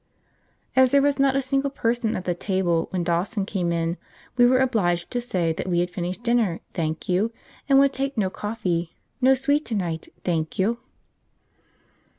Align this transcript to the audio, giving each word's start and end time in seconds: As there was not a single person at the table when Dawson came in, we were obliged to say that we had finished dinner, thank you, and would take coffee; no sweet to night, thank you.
As 0.75 0.89
there 0.89 1.01
was 1.03 1.19
not 1.19 1.35
a 1.35 1.43
single 1.43 1.69
person 1.69 2.15
at 2.15 2.23
the 2.25 2.33
table 2.33 2.87
when 2.89 3.03
Dawson 3.03 3.45
came 3.45 3.71
in, 3.71 3.97
we 4.35 4.47
were 4.47 4.57
obliged 4.57 5.11
to 5.11 5.21
say 5.21 5.53
that 5.53 5.67
we 5.67 5.79
had 5.79 5.91
finished 5.91 6.23
dinner, 6.23 6.59
thank 6.73 7.07
you, 7.07 7.31
and 7.69 7.77
would 7.77 7.93
take 7.93 8.15
coffee; 8.33 8.95
no 9.21 9.35
sweet 9.35 9.63
to 9.65 9.75
night, 9.75 10.11
thank 10.23 10.57
you. 10.57 10.79